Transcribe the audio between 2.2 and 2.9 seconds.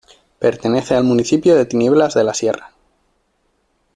la Sierra.